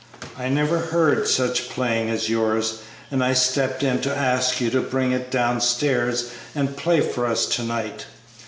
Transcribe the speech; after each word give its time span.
I 0.35 0.49
never 0.49 0.79
heard 0.79 1.27
such 1.27 1.69
playing 1.69 2.09
as 2.09 2.27
yours, 2.27 2.79
and 3.11 3.23
I 3.23 3.33
stepped 3.33 3.83
in 3.83 4.01
to 4.01 4.09
ask 4.17 4.59
you 4.59 4.71
to 4.71 4.81
bring 4.81 5.11
it 5.11 5.29
downstairs 5.29 6.31
and 6.55 6.75
play 6.75 7.01
for 7.01 7.27
us 7.27 7.45
to 7.57 7.61
night. 7.63 8.07